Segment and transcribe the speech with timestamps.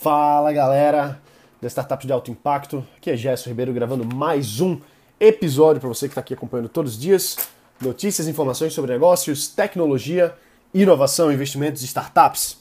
[0.00, 1.20] Fala galera
[1.60, 4.80] da Startup de Alto Impacto, aqui é Gerson Ribeiro gravando mais um
[5.20, 7.36] episódio para você que está aqui acompanhando todos os dias.
[7.78, 10.34] Notícias, informações sobre negócios, tecnologia,
[10.72, 12.56] inovação, investimentos e startups.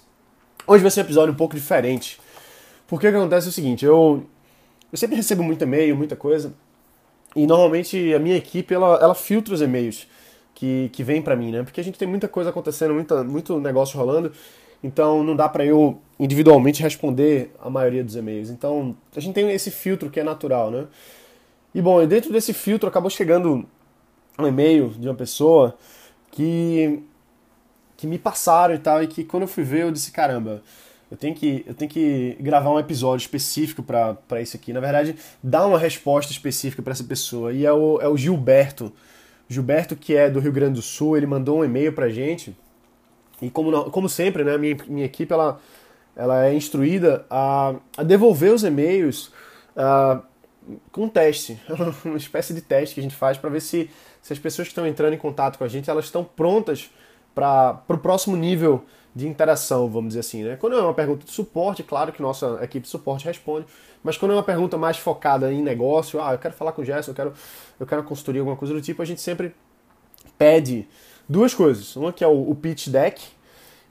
[0.68, 2.20] Hoje vai ser um episódio um pouco diferente.
[2.86, 4.26] Porque o que acontece é o seguinte, eu,
[4.92, 6.54] eu sempre recebo muito e-mail, muita coisa,
[7.34, 10.10] e normalmente a minha equipe ela, ela filtra os e-mails
[10.54, 11.64] que, que vêm para mim, né?
[11.64, 14.34] Porque a gente tem muita coisa acontecendo, muita, muito negócio rolando,
[14.84, 18.50] então não dá para eu individualmente responder a maioria dos e-mails.
[18.50, 20.88] Então a gente tem esse filtro que é natural, né?
[21.74, 23.66] E bom, dentro desse filtro acabou chegando
[24.38, 25.78] um e-mail de uma pessoa
[26.32, 27.04] que
[27.96, 30.64] que me passaram e tal e que quando eu fui ver eu disse caramba,
[31.12, 34.72] eu tenho que eu tenho que gravar um episódio específico para isso aqui.
[34.74, 37.52] Na verdade, dar uma resposta específica para essa pessoa.
[37.54, 38.92] E é o, é o Gilberto.
[39.48, 42.56] Gilberto, que é do Rio Grande do Sul, ele mandou um e-mail pra gente
[43.42, 45.60] e como, como sempre, né, minha, minha equipe ela,
[46.16, 49.32] ela é instruída a, a devolver os e-mails
[49.76, 50.22] uh,
[50.92, 51.60] com um teste,
[52.04, 53.90] uma espécie de teste que a gente faz para ver se,
[54.22, 56.92] se as pessoas que estão entrando em contato com a gente elas estão prontas
[57.34, 58.84] para o próximo nível
[59.16, 60.44] de interação, vamos dizer assim.
[60.44, 60.56] Né?
[60.56, 63.66] Quando é uma pergunta de suporte, claro que nossa equipe de suporte responde,
[64.04, 66.86] mas quando é uma pergunta mais focada em negócio, ah, eu quero falar com o
[66.86, 67.34] Gerson, eu quero,
[67.80, 69.54] eu quero construir alguma coisa do tipo, a gente sempre
[70.38, 70.88] pede
[71.30, 71.96] duas coisas.
[71.96, 73.22] Uma que é o, o pitch deck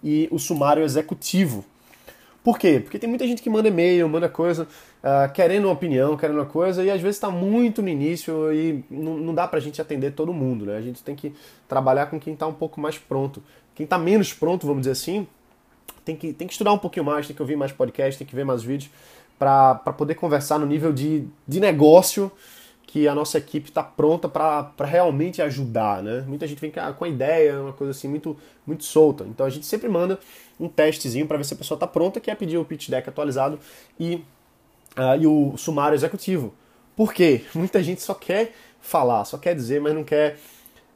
[0.03, 1.65] e o sumário executivo.
[2.43, 2.81] Por quê?
[2.81, 4.67] Porque tem muita gente que manda e-mail, manda coisa,
[5.03, 8.83] uh, querendo uma opinião, querendo uma coisa, e às vezes está muito no início e
[8.91, 10.77] não, dá pra gente atender todo mundo, né?
[10.77, 11.35] A gente tem que
[11.69, 13.43] trabalhar com quem está um pouco mais pronto.
[13.75, 15.27] Quem está menos pronto, vamos dizer assim,
[16.05, 18.35] tem que, tem que estudar um pouquinho mais, tem que ouvir mais podcast, tem que
[18.35, 18.91] ver mais vídeos
[19.39, 22.33] para poder conversar no nível de, de negócio
[22.89, 26.25] que a nossa equipe está pronta para realmente ajudar, né?
[26.27, 28.35] Muita gente vem com a ideia, uma coisa assim muito,
[28.67, 29.25] muito solta.
[29.25, 30.19] Então a gente sempre manda
[30.59, 33.07] um testezinho para ver se a pessoa está pronta, que é pedir o pitch deck
[33.07, 33.61] atualizado
[34.01, 34.15] e,
[34.97, 36.55] uh, e o sumário executivo.
[36.97, 37.45] Por quê?
[37.55, 40.39] Muita gente só quer falar, só quer dizer, mas não quer,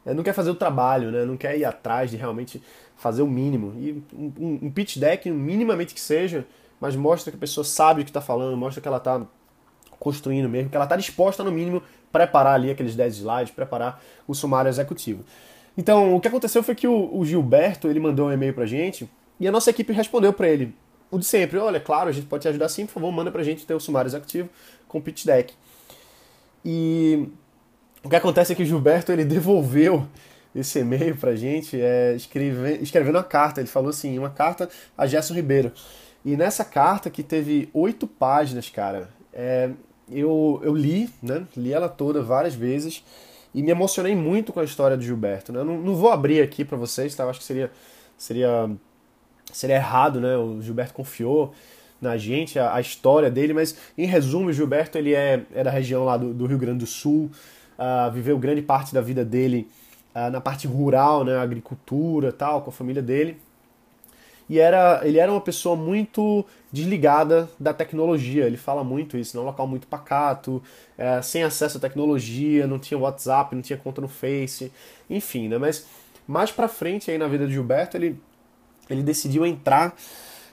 [0.07, 1.27] eh, não quer fazer o trabalho, né?
[1.27, 2.63] Não quer ir atrás de realmente
[2.97, 3.75] fazer o mínimo.
[3.79, 6.47] E um, um pitch deck, minimamente que seja,
[6.81, 9.21] mas mostra que a pessoa sabe o que está falando, mostra que ela está
[10.03, 11.81] construindo mesmo, que ela está disposta, no mínimo,
[12.11, 15.25] preparar ali aqueles 10 slides, preparar o sumário executivo.
[15.79, 19.09] Então, o que aconteceu foi que o, o Gilberto, ele mandou um e-mail pra gente,
[19.39, 20.75] e a nossa equipe respondeu para ele,
[21.09, 23.45] o de sempre, olha, claro, a gente pode te ajudar sim, por favor, manda pra
[23.45, 24.49] gente ter o sumário executivo
[24.89, 25.55] com o pitch deck.
[26.65, 27.29] E
[28.03, 30.09] o que acontece é que o Gilberto, ele devolveu
[30.53, 35.07] esse e-mail pra gente, é, escreve, escrevendo uma carta, ele falou assim, uma carta a
[35.07, 35.71] Gerson Ribeiro.
[36.25, 39.71] E nessa carta, que teve oito páginas, cara, é,
[40.11, 41.47] eu, eu li, né?
[41.57, 43.05] Li ela toda várias vezes
[43.55, 45.53] e me emocionei muito com a história do Gilberto.
[45.53, 45.61] Né?
[45.61, 47.25] Eu não, não vou abrir aqui para vocês, tá?
[47.25, 47.71] Eu acho que seria,
[48.17, 48.71] seria,
[49.53, 50.37] seria errado, né?
[50.37, 51.53] O Gilberto confiou
[52.01, 55.71] na gente a, a história dele, mas em resumo, o Gilberto ele é, é da
[55.71, 57.31] região lá do, do Rio Grande do Sul,
[57.79, 59.69] uh, viveu grande parte da vida dele
[60.15, 61.37] uh, na parte rural, né?
[61.39, 63.37] Agricultura tal, com a família dele
[64.53, 68.45] e era, ele era uma pessoa muito desligada da tecnologia.
[68.45, 69.43] Ele fala muito isso, né?
[69.43, 70.63] um local muito pacato,
[70.99, 74.71] é, sem acesso à tecnologia, não tinha WhatsApp, não tinha conta no Face,
[75.09, 75.57] enfim, né?
[75.57, 75.87] Mas
[76.29, 78.21] mais pra frente aí na vida de Gilberto, ele,
[78.91, 79.97] ele decidiu entrar,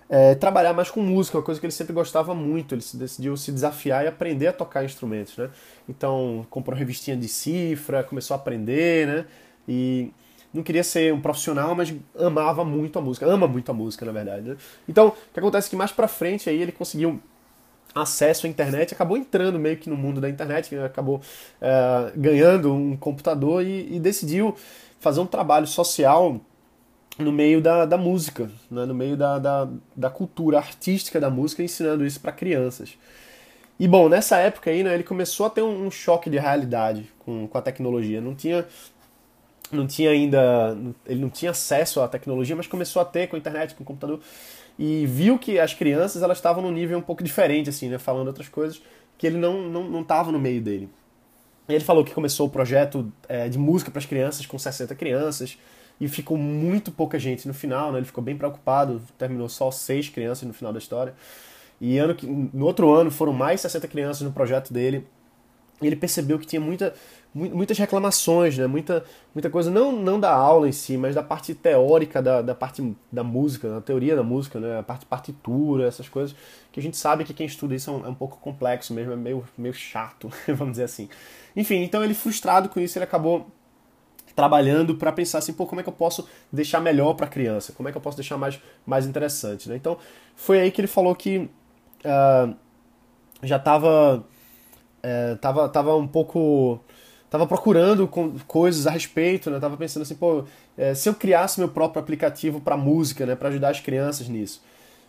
[0.07, 2.73] é, trabalhar mais com música, uma coisa que ele sempre gostava muito.
[2.73, 5.49] Ele decidiu se desafiar e aprender a tocar instrumentos, né?
[5.89, 9.25] Então comprou revistinha de cifra, começou a aprender, né?
[9.67, 10.13] E
[10.53, 14.11] não queria ser um profissional, mas amava muito a música, ama muito a música, na
[14.11, 14.49] verdade.
[14.49, 14.57] Né?
[14.87, 17.21] Então, o que acontece é que mais pra frente aí ele conseguiu
[17.93, 21.21] acesso à internet, acabou entrando meio que no mundo da internet, acabou
[21.61, 24.55] é, ganhando um computador e, e, decidiu
[24.99, 26.39] fazer um trabalho social
[27.17, 28.85] no meio da, da música, né?
[28.85, 32.97] no meio da, da, da cultura artística da música, ensinando isso para crianças.
[33.79, 37.09] E bom, nessa época aí, né, ele começou a ter um, um choque de realidade
[37.19, 38.19] com, com a tecnologia.
[38.19, 38.65] Não tinha
[39.71, 43.39] não tinha ainda, ele não tinha acesso à tecnologia, mas começou a ter com a
[43.39, 44.19] internet, com o computador,
[44.77, 48.27] e viu que as crianças elas estavam num nível um pouco diferente, assim, né, falando
[48.27, 48.81] outras coisas,
[49.17, 50.89] que ele não não não estava no meio dele.
[51.67, 55.57] Ele falou que começou o projeto é, de música para as crianças com 60 crianças
[56.01, 57.99] e ficou muito pouca gente no final, né?
[57.99, 61.13] Ele ficou bem preocupado, terminou só seis crianças no final da história.
[61.79, 62.15] E ano
[62.53, 65.05] no outro ano foram mais 60 crianças no projeto dele.
[65.81, 66.93] E ele percebeu que tinha muita
[67.33, 68.65] muitas reclamações, né?
[68.65, 69.03] Muita,
[69.33, 72.95] muita coisa, não, não da aula em si, mas da parte teórica, da, da parte
[73.11, 74.79] da música, da teoria da música, né?
[74.79, 76.35] A parte partitura, essas coisas,
[76.71, 79.13] que a gente sabe que quem estuda isso é um, é um pouco complexo mesmo,
[79.13, 81.07] é meio, meio chato, vamos dizer assim.
[81.55, 83.47] Enfim, então ele frustrado com isso, ele acabou
[84.35, 87.73] trabalhando para pensar assim, pô, como é que eu posso deixar melhor para a criança?
[87.73, 89.75] Como é que eu posso deixar mais, mais interessante, né?
[89.75, 89.97] Então,
[90.35, 91.49] foi aí que ele falou que
[92.05, 92.55] uh,
[93.43, 94.25] já estava
[95.03, 96.79] é, tava, tava um pouco
[97.29, 99.59] tava procurando com, coisas a respeito, né?
[99.59, 100.45] Tava pensando assim, pô,
[100.77, 104.63] é, se eu criasse meu próprio aplicativo para música, né, para ajudar as crianças nisso.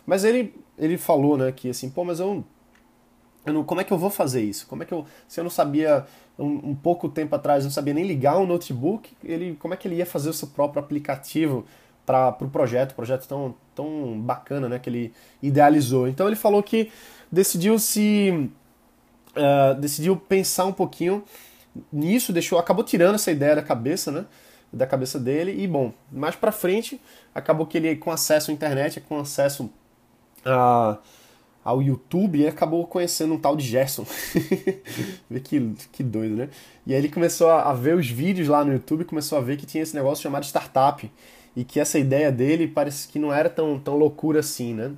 [0.05, 2.43] Mas ele ele falou, né, que assim, pô, mas eu,
[3.45, 4.67] eu não, como é que eu vou fazer isso?
[4.67, 6.05] Como é que eu, se eu não sabia
[6.37, 9.87] um, um pouco tempo atrás, não sabia nem ligar um notebook, ele, como é que
[9.87, 11.65] ele ia fazer o seu próprio aplicativo
[12.05, 16.07] para o pro projeto, projeto tão tão bacana, né, que ele idealizou.
[16.07, 16.91] Então ele falou que
[17.31, 18.49] decidiu se
[19.35, 21.23] uh, decidiu pensar um pouquinho
[21.91, 24.25] nisso, deixou, acabou tirando essa ideia da cabeça, né?
[24.71, 26.99] Da cabeça dele e bom, mais para frente
[27.35, 29.69] acabou que ele com acesso à internet, com acesso
[30.45, 30.97] a,
[31.63, 34.05] ao YouTube, acabou conhecendo um tal de Gerson.
[35.43, 36.49] que, que doido, né?
[36.85, 39.57] E aí ele começou a, a ver os vídeos lá no YouTube, começou a ver
[39.57, 41.09] que tinha esse negócio chamado startup
[41.55, 44.91] e que essa ideia dele parece que não era tão, tão loucura assim, né?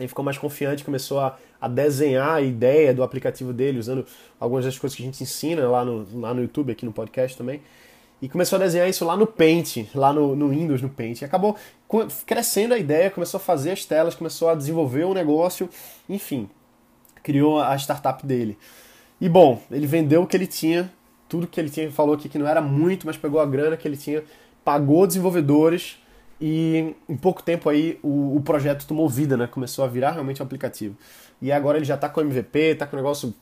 [0.00, 4.04] Ele ficou mais confiante, começou a, a desenhar a ideia do aplicativo dele, usando
[4.38, 7.36] algumas das coisas que a gente ensina lá no, lá no YouTube, aqui no podcast
[7.36, 7.60] também.
[8.22, 11.22] E começou a desenhar isso lá no Paint, lá no, no Windows, no Paint.
[11.22, 11.56] E acabou
[12.26, 15.68] crescendo a ideia, começou a fazer as telas, começou a desenvolver o um negócio,
[16.08, 16.48] enfim,
[17.22, 18.58] criou a startup dele.
[19.20, 20.92] E bom, ele vendeu o que ele tinha,
[21.28, 23.88] tudo que ele tinha, falou aqui que não era muito, mas pegou a grana que
[23.88, 24.22] ele tinha,
[24.64, 25.98] pagou desenvolvedores
[26.40, 29.46] e em pouco tempo aí o, o projeto tomou vida, né?
[29.46, 30.96] Começou a virar realmente um aplicativo.
[31.42, 33.34] E agora ele já está com MVP, está com o negócio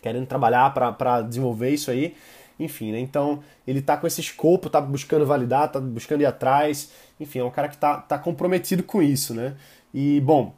[0.00, 2.14] querendo trabalhar para desenvolver isso aí.
[2.58, 3.00] Enfim, né?
[3.00, 6.90] Então ele está com esse escopo, está buscando validar, está buscando ir atrás.
[7.20, 9.54] Enfim, é um cara que está tá comprometido com isso, né?
[9.92, 10.54] E, bom,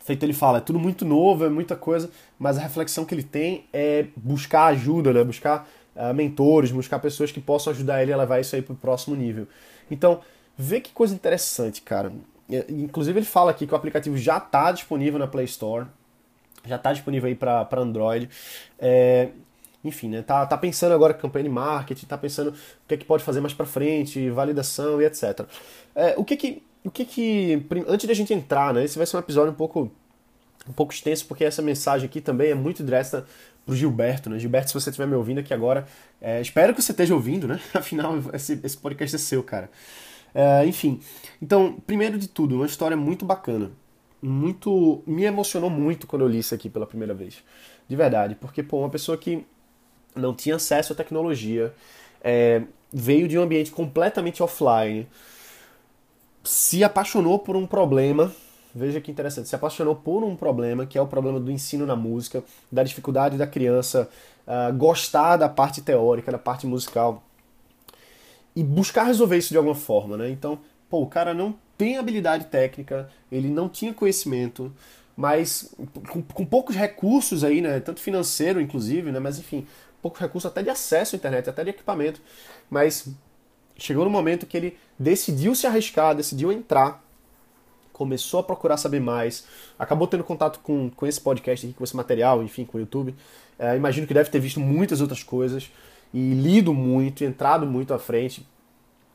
[0.00, 3.22] feito ele fala, é tudo muito novo, é muita coisa, mas a reflexão que ele
[3.22, 5.24] tem é buscar ajuda, né?
[5.24, 8.76] Buscar uh, mentores, buscar pessoas que possam ajudar ele a levar isso aí para o
[8.76, 9.46] próximo nível.
[9.90, 10.20] Então,
[10.62, 12.12] Vê que coisa interessante, cara.
[12.50, 15.86] É, inclusive ele fala aqui que o aplicativo já está disponível na Play Store,
[16.66, 18.28] já está disponível aí para Android.
[18.78, 19.30] É,
[19.82, 20.20] enfim, né?
[20.20, 22.54] Tá, tá pensando agora campanha de marketing, tá pensando o
[22.86, 25.46] que é que pode fazer mais para frente, validação e etc.
[25.94, 28.84] É, o que que, o que que antes da gente entrar, né?
[28.84, 29.90] Esse vai ser um episódio um pouco
[30.68, 33.24] um pouco extenso porque essa mensagem aqui também é muito direta
[33.64, 34.38] pro Gilberto, né?
[34.38, 35.86] Gilberto, se você estiver me ouvindo aqui agora,
[36.20, 37.58] é, espero que você esteja ouvindo, né?
[37.72, 39.70] Afinal, esse, esse podcast é seu, cara.
[40.34, 41.00] É, enfim,
[41.40, 43.70] então, primeiro de tudo, uma história muito bacana.
[44.22, 45.02] Muito.
[45.06, 47.42] Me emocionou muito quando eu li isso aqui pela primeira vez.
[47.88, 49.44] De verdade, porque, pô, uma pessoa que
[50.14, 51.74] não tinha acesso à tecnologia,
[52.22, 52.62] é,
[52.92, 55.08] veio de um ambiente completamente offline,
[56.44, 58.32] se apaixonou por um problema.
[58.72, 61.96] Veja que interessante, se apaixonou por um problema, que é o problema do ensino na
[61.96, 64.08] música, da dificuldade da criança
[64.46, 67.20] uh, gostar da parte teórica, da parte musical
[68.60, 70.28] e buscar resolver isso de alguma forma, né?
[70.28, 70.58] Então,
[70.90, 74.70] pô, o cara não tem habilidade técnica, ele não tinha conhecimento,
[75.16, 75.74] mas
[76.10, 77.80] com, com poucos recursos aí, né?
[77.80, 79.18] Tanto financeiro, inclusive, né?
[79.18, 79.66] Mas enfim,
[80.02, 82.20] poucos recursos até de acesso à internet, até de equipamento.
[82.68, 83.08] Mas
[83.78, 87.02] chegou no momento que ele decidiu se arriscar, decidiu entrar,
[87.94, 89.46] começou a procurar saber mais,
[89.78, 93.14] acabou tendo contato com, com esse podcast aqui, com esse material, enfim, com o YouTube.
[93.58, 95.70] É, imagino que deve ter visto muitas outras coisas
[96.12, 98.46] e lido muito, entrado muito à frente.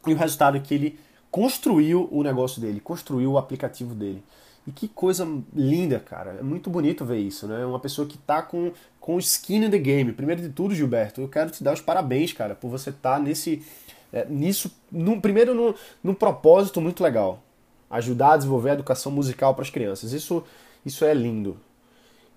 [0.06, 1.00] E o resultado é que ele
[1.30, 4.24] construiu o negócio dele, construiu o aplicativo dele.
[4.68, 6.38] E que coisa linda, cara.
[6.40, 7.66] É muito bonito ver isso, né?
[7.66, 10.12] Uma pessoa que tá com, com skin in the game.
[10.12, 13.20] Primeiro de tudo, Gilberto, eu quero te dar os parabéns, cara, por você estar tá
[13.20, 13.62] nesse.
[14.12, 14.72] É, nisso.
[14.92, 15.74] No, primeiro, num,
[16.04, 17.44] num propósito muito legal.
[17.90, 20.14] Ajudar a desenvolver a educação musical para as crianças.
[20.14, 20.44] Isso,
[20.84, 21.58] isso é lindo.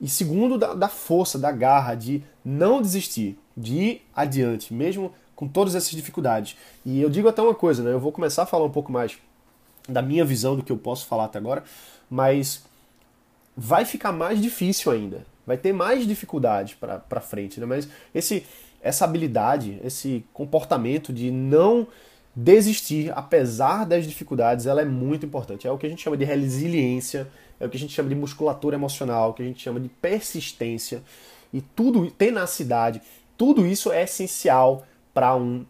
[0.01, 5.49] E segundo, da, da força, da garra, de não desistir de ir adiante, mesmo com
[5.49, 6.57] todas essas dificuldades.
[6.85, 7.93] E eu digo até uma coisa, né?
[7.93, 9.19] Eu vou começar a falar um pouco mais
[9.89, 11.65] da minha visão do que eu posso falar até agora,
[12.11, 12.63] mas
[13.57, 15.27] vai ficar mais difícil ainda.
[15.47, 17.67] Vai ter mais dificuldade para frente, né?
[17.67, 18.45] Mas esse,
[18.83, 21.87] essa habilidade, esse comportamento de não
[22.37, 25.67] desistir apesar das dificuldades, ela é muito importante.
[25.67, 27.27] É o que a gente chama de resiliência,
[27.59, 29.89] é o que a gente chama de musculatura emocional, o que a gente chama de
[29.89, 31.03] persistência
[31.53, 33.03] e tudo, tenacidade.
[33.39, 35.65] Tudo isso é essencial para um,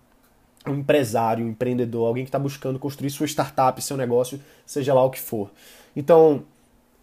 [0.67, 5.11] empresário, um empreendedor, alguém que está buscando construir sua startup, seu negócio, seja lá o
[5.11, 5.51] que for.
[5.95, 6.43] Então,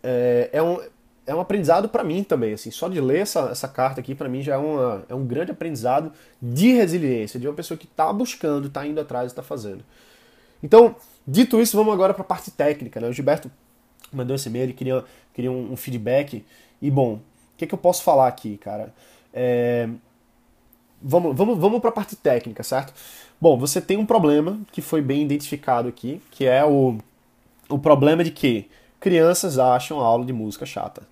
[0.03, 0.79] é, é um,
[1.27, 2.53] é um aprendizado para mim também.
[2.53, 5.25] Assim, só de ler essa, essa carta aqui, para mim, já é, uma, é um
[5.25, 9.43] grande aprendizado de resiliência, de uma pessoa que está buscando, está indo atrás e está
[9.43, 9.83] fazendo.
[10.63, 10.95] Então,
[11.27, 12.99] dito isso, vamos agora para a parte técnica.
[12.99, 13.07] Né?
[13.07, 13.51] O Gilberto
[14.11, 15.03] mandou esse e-mail, ele queria,
[15.33, 16.43] queria um, um feedback.
[16.81, 17.21] E, bom, o
[17.57, 18.93] que, que eu posso falar aqui, cara?
[19.33, 19.89] É,
[21.05, 22.93] vamos, vamos, vamos para a parte técnica, certo?
[23.39, 26.97] Bom, você tem um problema que foi bem identificado aqui, que é o,
[27.69, 28.67] o problema de que
[28.99, 31.03] crianças acham a aula de música chata.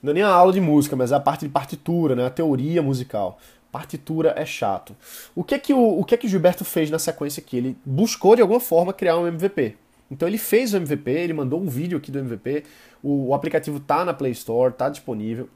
[0.00, 2.26] Não é nem a aula de música, mas é a parte de partitura, né?
[2.26, 3.38] a teoria musical.
[3.72, 4.94] Partitura é chato.
[5.34, 7.56] O que é que o, o que é que Gilberto fez na sequência aqui?
[7.56, 9.76] Ele buscou de alguma forma criar um MVP.
[10.10, 12.64] Então ele fez o MVP, ele mandou um vídeo aqui do MVP.
[13.02, 15.48] O, o aplicativo tá na Play Store, tá disponível.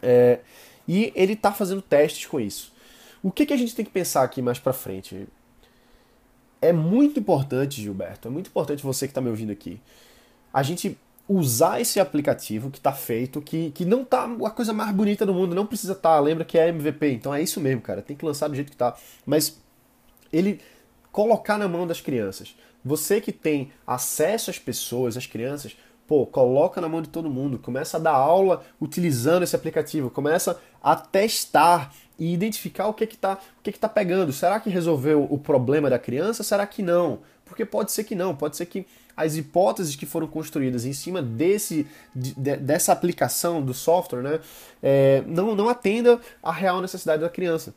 [0.00, 0.38] É,
[0.86, 2.72] e ele tá fazendo testes com isso.
[3.22, 5.28] O que, que a gente tem que pensar aqui mais para frente?
[6.60, 9.80] É muito importante, Gilberto, é muito importante você que está me ouvindo aqui,
[10.52, 10.98] a gente
[11.28, 15.32] usar esse aplicativo que está feito, que, que não tá a coisa mais bonita do
[15.32, 18.16] mundo, não precisa estar, tá, lembra que é MVP, então é isso mesmo, cara, tem
[18.16, 18.96] que lançar do jeito que tá.
[19.24, 19.60] Mas
[20.32, 20.60] ele
[21.12, 22.56] colocar na mão das crianças.
[22.84, 25.76] Você que tem acesso às pessoas, às crianças,
[26.12, 30.60] pô, coloca na mão de todo mundo, começa a dar aula utilizando esse aplicativo, começa
[30.82, 34.30] a testar e identificar o que que tá, o que que tá pegando.
[34.30, 36.42] Será que resolveu o problema da criança?
[36.42, 37.20] Será que não?
[37.46, 38.84] Porque pode ser que não, pode ser que
[39.16, 44.40] as hipóteses que foram construídas em cima desse, de, dessa aplicação do software né,
[44.82, 47.74] é, não, não atenda à real necessidade da criança.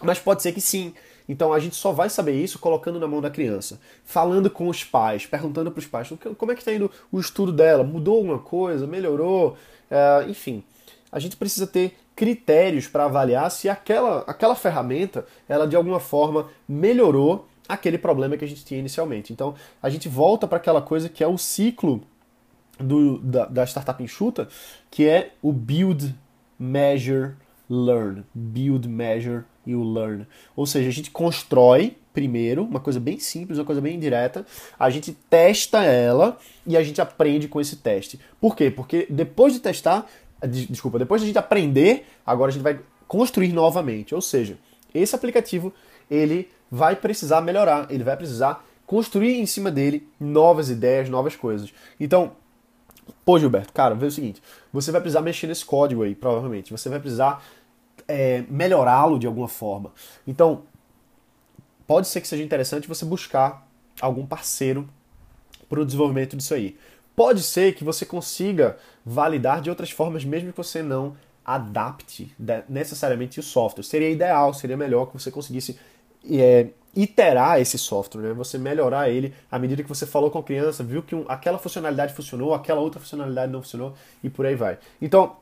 [0.00, 0.94] Mas pode ser que sim.
[1.28, 4.84] Então a gente só vai saber isso colocando na mão da criança, falando com os
[4.84, 8.38] pais, perguntando para os pais como é que está indo o estudo dela, mudou alguma
[8.38, 9.56] coisa, melhorou,
[9.90, 10.62] é, enfim.
[11.10, 16.48] A gente precisa ter critérios para avaliar se aquela, aquela ferramenta ela de alguma forma
[16.68, 19.32] melhorou aquele problema que a gente tinha inicialmente.
[19.32, 22.02] Então a gente volta para aquela coisa que é o ciclo
[22.78, 24.48] do, da, da startup enxuta,
[24.90, 26.14] que é o build,
[26.58, 27.34] measure,
[27.68, 28.24] learn.
[28.34, 30.26] Build, measure e o learn.
[30.54, 34.46] Ou seja, a gente constrói primeiro, uma coisa bem simples, uma coisa bem direta,
[34.78, 38.20] a gente testa ela e a gente aprende com esse teste.
[38.40, 38.70] Por quê?
[38.70, 40.06] Porque depois de testar,
[40.48, 42.78] desculpa, depois de a gente aprender, agora a gente vai
[43.08, 44.14] construir novamente.
[44.14, 44.56] Ou seja,
[44.94, 45.74] esse aplicativo
[46.08, 51.74] ele vai precisar melhorar, ele vai precisar construir em cima dele novas ideias, novas coisas.
[51.98, 52.32] Então,
[53.24, 54.42] pô, Gilberto, cara, vê o seguinte:
[54.72, 56.72] você vai precisar mexer nesse código aí, provavelmente.
[56.72, 57.44] Você vai precisar
[58.06, 59.92] é, melhorá-lo de alguma forma.
[60.26, 60.62] Então,
[61.86, 63.66] pode ser que seja interessante você buscar
[64.00, 64.88] algum parceiro
[65.68, 66.76] para o desenvolvimento disso aí.
[67.16, 72.34] Pode ser que você consiga validar de outras formas, mesmo que você não adapte
[72.68, 73.84] necessariamente o software.
[73.84, 75.78] Seria ideal, seria melhor que você conseguisse
[76.30, 78.32] é, iterar esse software, né?
[78.32, 81.58] você melhorar ele à medida que você falou com a criança, viu que um, aquela
[81.58, 84.78] funcionalidade funcionou, aquela outra funcionalidade não funcionou e por aí vai.
[85.00, 85.36] Então,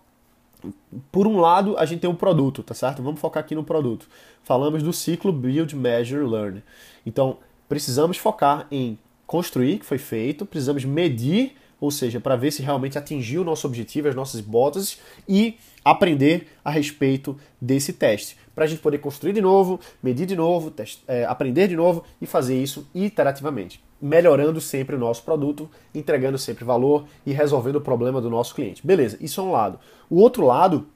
[1.10, 3.02] por um lado, a gente tem um produto, tá certo?
[3.02, 4.08] Vamos focar aqui no produto.
[4.44, 6.62] Falamos do ciclo Build, Measure, Learn.
[7.04, 12.62] Então, precisamos focar em construir, que foi feito, precisamos medir, ou seja, para ver se
[12.62, 18.36] realmente atingiu o nosso objetivo, as nossas hipóteses, e aprender a respeito desse teste.
[18.54, 20.72] Para a gente poder construir de novo, medir de novo,
[21.08, 26.64] é, aprender de novo e fazer isso iterativamente melhorando sempre o nosso produto, entregando sempre
[26.64, 28.84] valor e resolvendo o problema do nosso cliente.
[28.84, 29.78] Beleza, isso é um lado.
[30.10, 30.88] O outro lado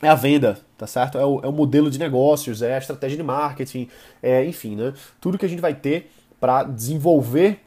[0.00, 1.18] é a venda, tá certo?
[1.18, 3.88] É o, é o modelo de negócios, é a estratégia de marketing,
[4.22, 4.94] é, enfim, né?
[5.20, 7.65] Tudo que a gente vai ter para desenvolver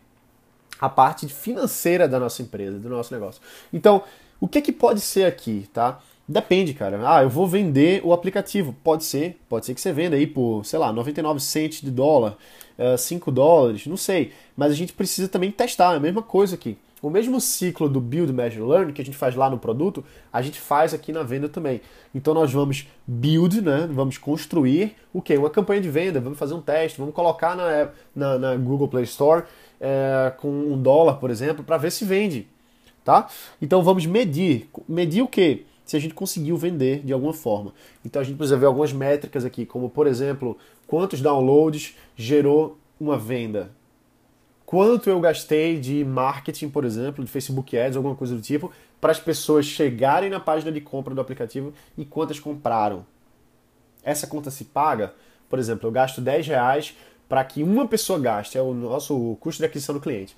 [0.79, 3.41] a parte financeira da nossa empresa, do nosso negócio.
[3.71, 4.03] Então,
[4.39, 6.00] o que, que pode ser aqui, tá?
[6.27, 7.00] Depende, cara.
[7.03, 8.75] Ah, eu vou vender o aplicativo.
[8.83, 12.38] Pode ser, pode ser que você venda aí por, sei lá, 99 cents de dólar,
[12.98, 14.31] 5 eh, dólares, não sei.
[14.55, 16.77] Mas a gente precisa também testar, é a mesma coisa aqui.
[17.01, 20.41] O mesmo ciclo do Build, Measure, Learn que a gente faz lá no produto, a
[20.41, 21.81] gente faz aqui na venda também.
[22.13, 23.88] Então nós vamos build, né?
[23.89, 25.38] vamos construir o quê?
[25.38, 29.05] Uma campanha de venda, vamos fazer um teste, vamos colocar na, na, na Google Play
[29.05, 29.43] Store
[29.79, 32.48] é, com um dólar, por exemplo, para ver se vende.
[33.03, 33.27] Tá?
[33.62, 34.69] Então vamos medir.
[34.88, 35.65] Medir o quê?
[35.89, 37.74] se a gente conseguiu vender de alguma forma.
[38.05, 40.55] Então a gente precisa ver algumas métricas aqui, como por exemplo,
[40.86, 43.71] quantos downloads gerou uma venda.
[44.67, 48.71] Quanto eu gastei de marketing, por exemplo, de Facebook Ads, alguma coisa do tipo,
[49.01, 53.03] para as pessoas chegarem na página de compra do aplicativo e quantas compraram.
[54.03, 55.15] Essa conta se paga,
[55.50, 56.95] por exemplo, eu gasto 10 reais
[57.29, 60.36] para que uma pessoa gaste, é o nosso custo de aquisição do cliente.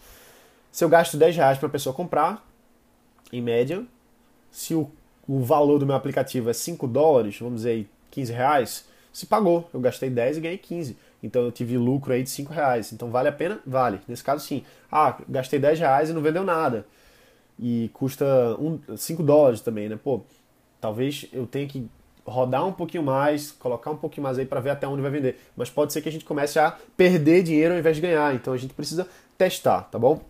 [0.72, 2.46] Se eu gasto 10 reais para a pessoa comprar,
[3.34, 3.84] em média,
[4.52, 4.92] se o
[5.28, 9.70] o valor do meu aplicativo é 5 dólares, vamos dizer aí 15 reais, se pagou.
[9.74, 10.98] Eu gastei 10 e ganhei 15.
[11.24, 12.92] Então eu tive lucro aí de 5 reais.
[12.92, 13.60] Então vale a pena?
[13.66, 14.02] Vale.
[14.08, 14.64] Nesse caso sim.
[14.92, 16.86] Ah, gastei 10 reais e não vendeu nada.
[17.58, 18.26] E custa
[18.60, 19.98] um, 5 dólares também, né?
[20.02, 20.22] Pô,
[20.80, 21.88] talvez eu tenha que
[22.26, 25.40] rodar um pouquinho mais, colocar um pouquinho mais aí para ver até onde vai vender.
[25.56, 28.34] Mas pode ser que a gente comece a perder dinheiro ao invés de ganhar.
[28.36, 30.22] Então a gente precisa testar, tá bom?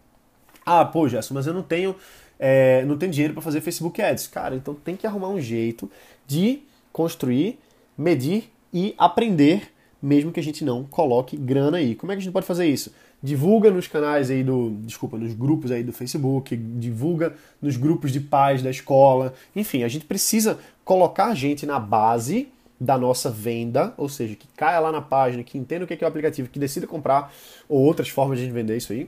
[0.66, 1.96] Ah, pô, Gerson, mas eu não tenho
[2.40, 4.28] é, não tem dinheiro para fazer Facebook Ads.
[4.28, 5.90] Cara, então tem que arrumar um jeito
[6.26, 7.60] de construir,
[7.96, 9.71] medir e aprender,
[10.02, 11.96] mesmo que a gente não coloque grana aí.
[11.96, 12.92] Como é que a gente pode fazer isso?
[13.22, 18.20] divulga nos canais aí do, desculpa, nos grupos aí do Facebook, divulga nos grupos de
[18.20, 19.34] pais da escola.
[19.56, 22.48] Enfim, a gente precisa colocar a gente na base
[22.80, 26.06] da nossa venda, ou seja, que caia lá na página, que entenda o que é
[26.06, 27.32] o aplicativo, que decida comprar,
[27.70, 29.08] ou outras formas de a gente vender isso aí,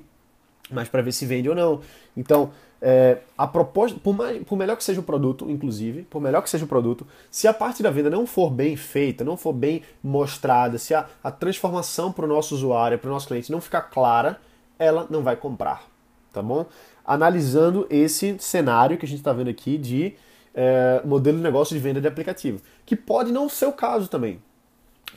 [0.70, 1.82] mas para ver se vende ou não.
[2.16, 2.52] Então,
[2.86, 6.50] é, a proposta, por, mais, por melhor que seja o produto, inclusive, por melhor que
[6.50, 9.82] seja o produto, se a parte da venda não for bem feita, não for bem
[10.04, 13.84] mostrada, se a, a transformação para o nosso usuário, para o nosso cliente não ficar
[13.84, 14.38] clara,
[14.78, 15.88] ela não vai comprar,
[16.34, 16.66] tá bom?
[17.06, 20.16] Analisando esse cenário que a gente está vendo aqui de
[20.54, 24.42] é, modelo de negócio de venda de aplicativo, que pode não ser o caso também.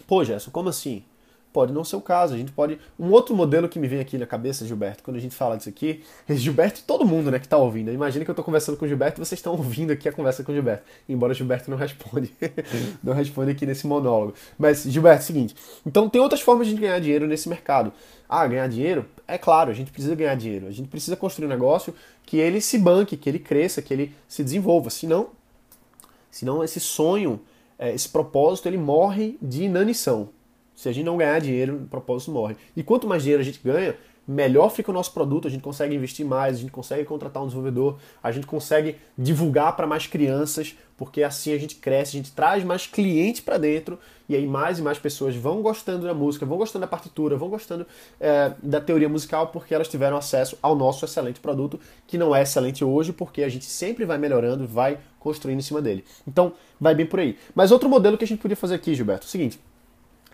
[0.06, 1.02] Pô, Gerson, como assim?
[1.56, 2.34] Pode não ser o caso.
[2.34, 2.78] A gente pode.
[3.00, 5.70] Um outro modelo que me vem aqui na cabeça, Gilberto, quando a gente fala disso
[5.70, 7.90] aqui, Gilberto e todo mundo né, que está ouvindo.
[7.90, 10.44] Imagina que eu estou conversando com o Gilberto e vocês estão ouvindo aqui a conversa
[10.44, 10.84] com o Gilberto.
[11.08, 12.30] Embora o Gilberto não responde.
[13.02, 14.34] não responde aqui nesse monólogo.
[14.58, 15.56] Mas, Gilberto, é o seguinte.
[15.86, 17.90] Então tem outras formas de ganhar dinheiro nesse mercado.
[18.28, 19.06] Ah, ganhar dinheiro?
[19.26, 20.66] É claro, a gente precisa ganhar dinheiro.
[20.66, 21.94] A gente precisa construir um negócio
[22.26, 24.90] que ele se banque, que ele cresça, que ele se desenvolva.
[24.90, 25.30] Senão,
[26.30, 27.40] senão esse sonho,
[27.78, 30.35] é, esse propósito, ele morre de inanição.
[30.76, 32.54] Se a gente não ganhar dinheiro, o propósito morre.
[32.76, 35.94] E quanto mais dinheiro a gente ganha, melhor fica o nosso produto, a gente consegue
[35.94, 40.76] investir mais, a gente consegue contratar um desenvolvedor, a gente consegue divulgar para mais crianças,
[40.96, 44.78] porque assim a gente cresce, a gente traz mais cliente para dentro e aí mais
[44.80, 47.86] e mais pessoas vão gostando da música, vão gostando da partitura, vão gostando
[48.18, 52.42] é, da teoria musical porque elas tiveram acesso ao nosso excelente produto, que não é
[52.42, 56.04] excelente hoje porque a gente sempre vai melhorando, vai construindo em cima dele.
[56.26, 57.36] Então, vai bem por aí.
[57.54, 59.60] Mas outro modelo que a gente podia fazer aqui, Gilberto, é o seguinte,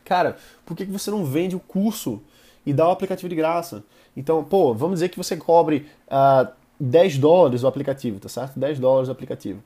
[0.05, 2.21] Cara, por que você não vende o curso
[2.65, 3.85] e dá o aplicativo de graça?
[4.17, 8.59] Então, pô, vamos dizer que você cobre uh, ah, 10 dólares o aplicativo, tá certo?
[8.59, 9.63] 10 dólares o aplicativo.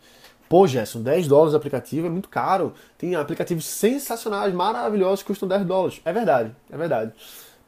[0.49, 2.73] Pô, Gerson, 10 dólares o aplicativo é muito caro.
[2.97, 6.01] Tem aplicativos sensacionais, maravilhosos que custam 10 dólares.
[6.05, 7.13] É verdade, é verdade.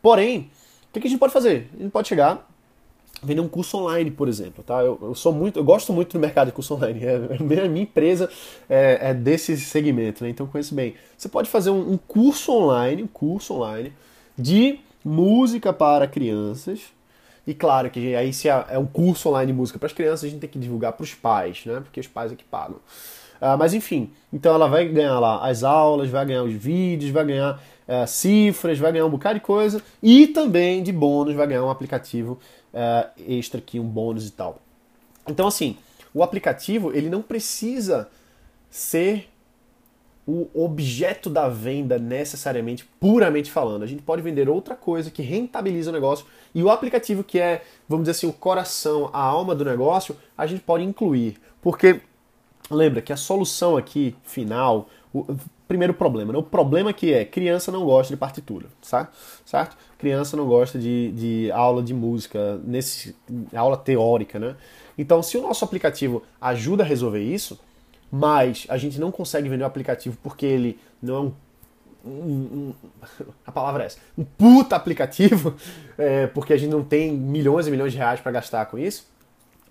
[0.01, 0.51] Porém,
[0.91, 1.71] o que a gente pode fazer?
[1.75, 2.48] A gente pode chegar
[3.23, 4.81] vender um curso online, por exemplo, tá?
[4.81, 7.01] Eu, eu, sou muito, eu gosto muito do mercado de curso online.
[7.09, 8.31] É, a minha empresa
[8.69, 10.31] é, é, desse segmento, né?
[10.31, 10.95] Então conheço bem.
[11.17, 13.93] Você pode fazer um, um, curso online, um curso online
[14.37, 16.81] de música para crianças.
[17.47, 20.25] E claro que aí se é, é um curso online de música para as crianças,
[20.25, 21.81] a gente tem que divulgar para os pais, né?
[21.81, 22.77] Porque os pais é que pagam.
[23.41, 27.25] Uh, mas enfim, então ela vai ganhar lá as aulas, vai ganhar os vídeos, vai
[27.25, 31.65] ganhar uh, cifras, vai ganhar um bocado de coisa e também de bônus vai ganhar
[31.65, 32.39] um aplicativo
[32.73, 34.61] uh, extra aqui, um bônus e tal.
[35.27, 35.77] Então, assim,
[36.13, 38.09] o aplicativo ele não precisa
[38.71, 39.29] ser
[40.27, 43.83] o objeto da venda necessariamente, puramente falando.
[43.83, 47.63] A gente pode vender outra coisa que rentabiliza o negócio e o aplicativo que é,
[47.89, 51.41] vamos dizer assim, o coração, a alma do negócio, a gente pode incluir.
[51.63, 52.03] Porque
[52.71, 55.25] lembra que a solução aqui final, o
[55.69, 56.39] primeiro problema, né?
[56.39, 59.13] o problema que é criança não gosta de partitura, certo?
[59.45, 59.77] certo?
[59.99, 63.15] Criança não gosta de, de aula de música, nesse
[63.55, 64.57] aula teórica, né?
[64.97, 67.61] Então, se o nosso aplicativo ajuda a resolver isso,
[68.11, 71.33] mas a gente não consegue vender o aplicativo porque ele não é um
[72.05, 72.75] um, um,
[73.45, 75.55] a palavra é essa, um puta aplicativo,
[75.99, 79.07] é, porque a gente não tem milhões e milhões de reais para gastar com isso,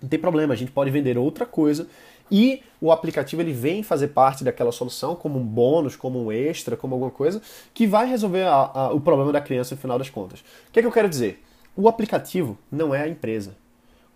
[0.00, 1.88] não tem problema, a gente pode vender outra coisa
[2.30, 6.76] e o aplicativo ele vem fazer parte daquela solução como um bônus, como um extra,
[6.76, 7.42] como alguma coisa
[7.74, 10.40] que vai resolver a, a, o problema da criança no final das contas.
[10.68, 11.42] O que, é que eu quero dizer?
[11.76, 13.56] O aplicativo não é a empresa.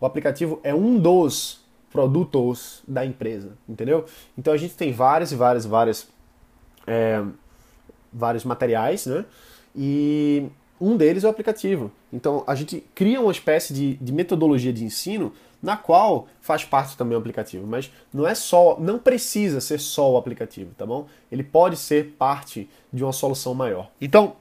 [0.01, 1.61] O aplicativo é um dos
[1.93, 4.05] produtos da empresa, entendeu?
[4.37, 6.09] Então a gente tem vários e vários, vários,
[6.87, 7.23] é,
[8.13, 9.25] vários materiais, né?
[9.77, 10.47] E
[10.81, 11.93] um deles é o aplicativo.
[12.13, 16.97] Então a gente cria uma espécie de, de metodologia de ensino na qual faz parte
[16.97, 21.07] também o aplicativo, mas não é só, não precisa ser só o aplicativo, tá bom?
[21.31, 23.89] Ele pode ser parte de uma solução maior.
[24.01, 24.35] Então,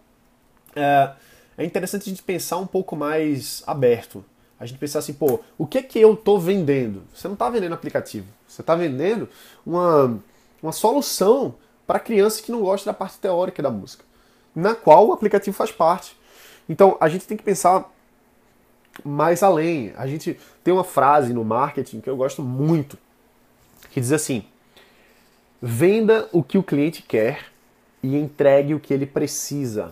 [0.75, 1.11] é,
[1.57, 4.25] é interessante a gente pensar um pouco mais aberto.
[4.59, 7.03] A gente pensar assim, pô, o que é que eu estou vendendo?
[7.13, 9.29] Você não está vendendo aplicativo, você está vendendo
[9.65, 10.19] uma,
[10.61, 11.55] uma solução
[11.85, 14.03] para criança que não gosta da parte teórica da música,
[14.55, 16.15] na qual o aplicativo faz parte.
[16.69, 17.91] Então, a gente tem que pensar
[19.03, 19.93] mais além.
[19.95, 22.97] A gente tem uma frase no marketing que eu gosto muito,
[23.91, 24.43] que diz assim:
[25.61, 27.45] venda o que o cliente quer
[28.03, 29.91] e entregue o que ele precisa.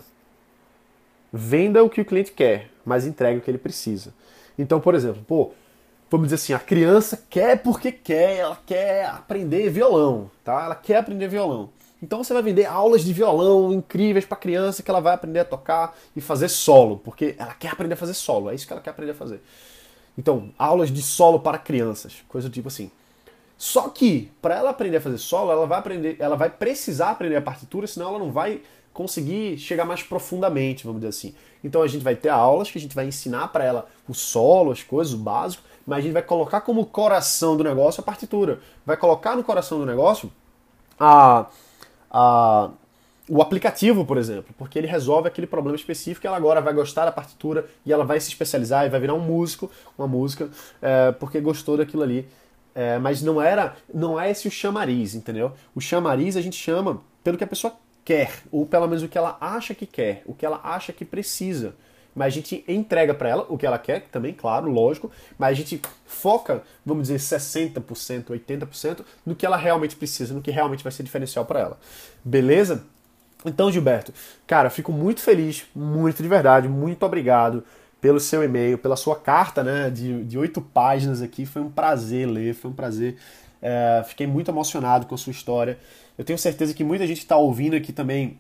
[1.32, 4.14] Venda o que o cliente quer, mas entregue o que ele precisa.
[4.58, 5.52] Então, por exemplo, pô,
[6.10, 10.66] vamos dizer assim, a criança quer porque quer, ela quer aprender violão, tá?
[10.66, 11.70] Ela quer aprender violão.
[12.02, 15.46] Então você vai vender aulas de violão incríveis para criança que ela vai aprender a
[15.46, 18.82] tocar e fazer solo, porque ela quer aprender a fazer solo, é isso que ela
[18.82, 19.42] quer aprender a fazer.
[20.18, 22.90] Então, aulas de solo para crianças, coisa do tipo assim.
[23.58, 27.36] Só que para ela aprender a fazer solo, ela vai aprender, ela vai precisar aprender
[27.36, 28.62] a partitura, senão ela não vai
[28.94, 31.36] conseguir chegar mais profundamente, vamos dizer assim.
[31.64, 34.72] Então a gente vai ter aulas que a gente vai ensinar para ela o solo,
[34.72, 38.60] as coisas, o básico, mas a gente vai colocar como coração do negócio a partitura.
[38.86, 40.32] Vai colocar no coração do negócio
[41.00, 41.48] a,
[42.10, 42.70] a,
[43.30, 47.12] o aplicativo, por exemplo, porque ele resolve aquele problema específico ela agora vai gostar da
[47.12, 50.50] partitura e ela vai se especializar e vai virar um músico, uma música,
[50.82, 52.28] é, porque gostou daquilo ali.
[52.74, 55.52] É, mas não era, não é esse o chamariz, entendeu?
[55.76, 57.74] O chamariz a gente chama pelo que a pessoa
[58.06, 61.06] quer, ou pelo menos o que ela acha que quer, o que ela acha que
[61.06, 61.76] precisa.
[62.20, 65.54] Mas a gente entrega para ela o que ela quer, também, claro, lógico, mas a
[65.54, 70.92] gente foca, vamos dizer, 60%, 80% no que ela realmente precisa, no que realmente vai
[70.92, 71.80] ser diferencial para ela.
[72.22, 72.84] Beleza?
[73.46, 74.14] Então, Gilberto,
[74.46, 77.64] cara, fico muito feliz, muito de verdade, muito obrigado
[78.02, 81.46] pelo seu e-mail, pela sua carta, né, de oito páginas aqui.
[81.46, 83.16] Foi um prazer ler, foi um prazer.
[83.62, 85.80] É, fiquei muito emocionado com a sua história.
[86.18, 88.38] Eu tenho certeza que muita gente está ouvindo aqui também,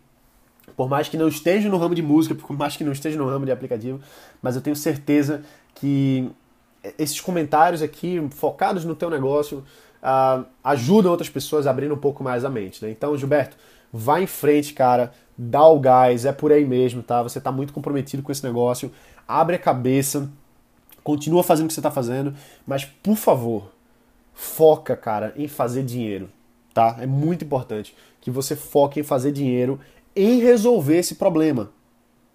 [0.76, 3.28] por mais que não esteja no ramo de música, por mais que não esteja no
[3.28, 4.00] ramo de aplicativo,
[4.42, 5.44] mas eu tenho certeza
[5.76, 6.30] que
[6.98, 9.64] esses comentários aqui, focados no teu negócio,
[10.02, 12.84] uh, ajudam outras pessoas a abrir um pouco mais a mente.
[12.84, 12.92] Né?
[12.92, 13.58] Então, Gilberto,
[13.92, 17.22] vai em frente, cara, dá o gás, é por aí mesmo, tá?
[17.24, 18.92] Você está muito comprometido com esse negócio,
[19.28, 20.30] abre a cabeça,
[21.04, 22.34] continua fazendo o que você está fazendo,
[22.66, 23.72] mas por favor,
[24.34, 26.30] foca, cara, em fazer dinheiro
[26.74, 26.98] tá?
[27.00, 29.80] É muito importante que você foque em fazer dinheiro,
[30.15, 31.72] em resolver esse problema.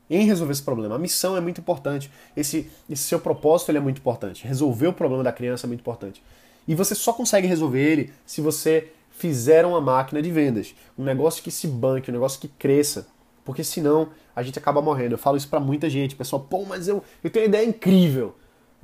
[0.08, 0.94] Em resolver esse problema.
[0.94, 2.10] A missão é muito importante.
[2.36, 4.46] Esse, esse seu propósito ele é muito importante.
[4.46, 6.22] Resolver o problema da criança é muito importante.
[6.68, 10.74] E você só consegue resolver ele se você fizer uma máquina de vendas.
[10.98, 13.06] Um negócio que se banque, um negócio que cresça.
[13.44, 15.14] Porque senão a gente acaba morrendo.
[15.14, 16.14] Eu falo isso para muita gente.
[16.14, 18.34] O pessoal, pô, mas eu, eu tenho uma ideia incrível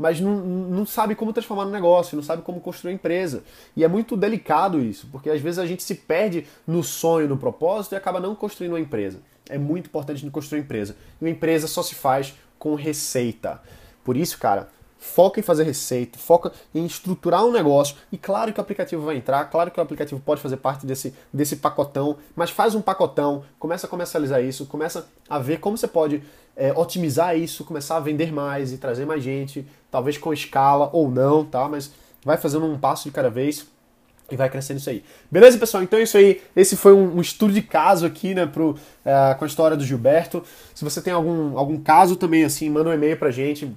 [0.00, 3.44] mas não, não sabe como transformar no negócio, não sabe como construir empresa.
[3.76, 7.36] E é muito delicado isso, porque às vezes a gente se perde no sonho, no
[7.36, 9.20] propósito e acaba não construindo uma empresa.
[9.46, 10.96] É muito importante a gente construir uma empresa.
[11.20, 13.60] E uma empresa só se faz com receita.
[14.02, 17.96] Por isso, cara, foca em fazer receita, foca em estruturar um negócio.
[18.10, 21.14] E claro que o aplicativo vai entrar, claro que o aplicativo pode fazer parte desse,
[21.30, 25.88] desse pacotão, mas faz um pacotão, começa a comercializar isso, começa a ver como você
[25.88, 26.22] pode
[26.54, 31.10] é, otimizar isso, começar a vender mais e trazer mais gente, talvez com escala ou
[31.10, 31.68] não, tá?
[31.68, 31.90] Mas
[32.24, 33.66] vai fazendo um passo de cada vez
[34.30, 35.02] e vai crescendo isso aí.
[35.30, 35.82] Beleza, pessoal?
[35.82, 36.40] Então é isso aí.
[36.54, 38.76] Esse foi um, um estudo de caso aqui, né, pro, uh,
[39.38, 40.42] com a história do Gilberto.
[40.74, 43.72] Se você tem algum, algum caso também, assim, manda um e-mail pra gente